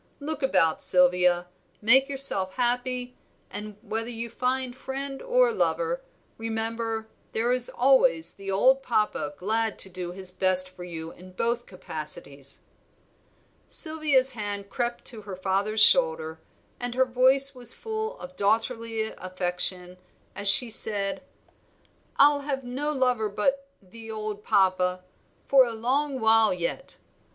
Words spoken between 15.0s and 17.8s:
to her father's shoulder, and her voice was